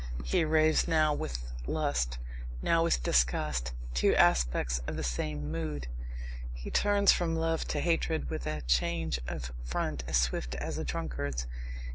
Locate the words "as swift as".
10.07-10.79